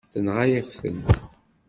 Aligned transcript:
Tenɣa-yak-tent. 0.11 1.09